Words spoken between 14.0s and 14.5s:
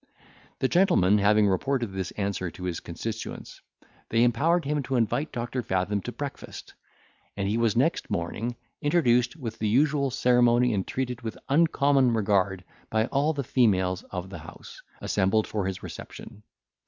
of the